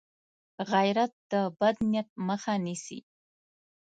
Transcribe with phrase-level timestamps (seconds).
[0.71, 2.99] غیرت د بد نیت مخه نیسي